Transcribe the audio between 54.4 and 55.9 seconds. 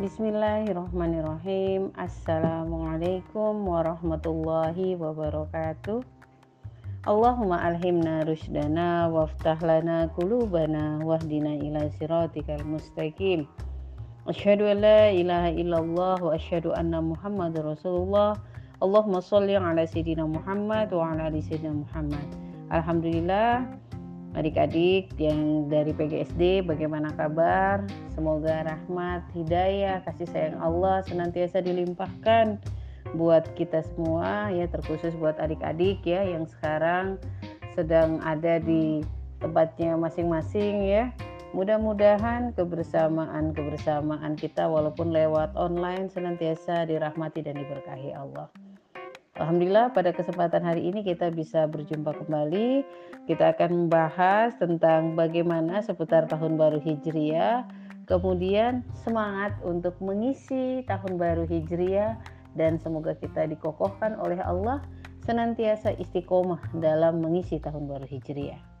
tentang bagaimana